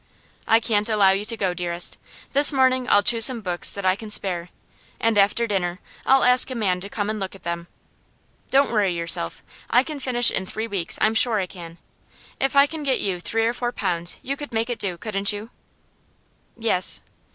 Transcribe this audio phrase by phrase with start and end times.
[0.47, 1.95] I can't allow you to go, dearest.
[2.33, 4.49] This morning I'll choose some books that I can spare,
[4.99, 7.67] and after dinner I'll ask a man to come and look at them.
[8.49, 11.77] Don't worry yourself; I can finish in three weeks, I'm sure I can.
[12.39, 15.31] If I can get you three or four pounds you could make it do, couldn't
[15.31, 15.51] you?'
[16.57, 16.99] 'Yes.